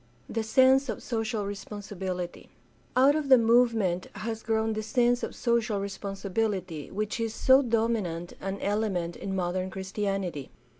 The 0.27 0.41
sense 0.41 0.89
of 0.89 1.03
social 1.03 1.45
responsibility.— 1.45 2.49
Out 2.97 3.13
of 3.13 3.29
the 3.29 3.37
movement 3.37 4.07
has 4.15 4.41
grown 4.41 4.73
the 4.73 4.81
sense 4.81 5.21
of 5.21 5.35
social 5.35 5.79
responsibility 5.79 6.89
which 6.89 7.19
is 7.19 7.35
so 7.35 7.61
dominant 7.61 8.33
an 8.41 8.59
element 8.61 9.15
in 9.15 9.35
modern 9.35 9.69
Christianity. 9.69 10.49